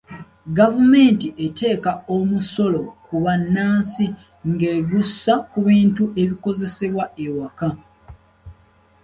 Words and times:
Gavumenti 0.57 1.27
eteeka 1.45 1.91
omusolo 2.15 2.81
ku 3.05 3.15
bannansi 3.23 4.05
ng'egussa 4.49 5.33
ku 5.51 5.59
bintu 5.67 6.03
ebikozesebwa 6.21 7.05
ewaka. 7.25 7.69